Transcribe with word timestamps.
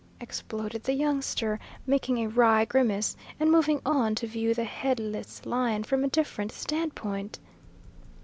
exploded 0.19 0.83
the 0.83 0.93
youngster, 0.95 1.59
making 1.85 2.17
a 2.17 2.27
wry 2.27 2.65
grimace 2.65 3.15
and 3.39 3.51
moving 3.51 3.79
on 3.85 4.15
to 4.15 4.25
view 4.25 4.51
the 4.51 4.63
headless 4.63 5.45
lion 5.45 5.83
from 5.83 6.03
a 6.03 6.07
different 6.09 6.51
standpoint. 6.51 7.37